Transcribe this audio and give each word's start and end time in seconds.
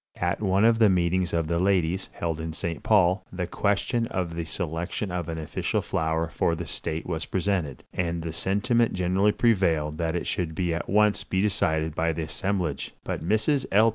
At 0.17 0.41
one 0.41 0.65
of 0.65 0.79
the 0.79 0.89
meetings 0.89 1.31
of 1.31 1.45
the 1.45 1.59
ladies, 1.59 2.09
held 2.13 2.39
in 2.39 2.53
St. 2.53 2.81
Paul, 2.81 3.23
the 3.31 3.45
question 3.45 4.07
of 4.07 4.33
the 4.33 4.45
selection 4.45 5.11
of 5.11 5.29
an 5.29 5.37
official 5.37 5.83
flower 5.83 6.27
for 6.27 6.55
the 6.55 6.65
state 6.65 7.05
was 7.05 7.27
presented, 7.27 7.83
and 7.93 8.23
the 8.23 8.33
sentiment 8.33 8.93
generally 8.93 9.31
prevailed 9.31 9.99
that 9.99 10.15
it 10.15 10.25
should 10.25 10.59
at 10.71 10.89
once 10.89 11.23
be 11.23 11.39
decided 11.39 11.93
by 11.93 12.13
the 12.13 12.23
assemblage; 12.23 12.95
but 13.03 13.21
Mrs. 13.23 13.67
L. 13.71 13.89